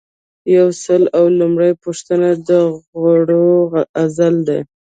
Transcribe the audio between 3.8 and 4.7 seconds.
عزل دی.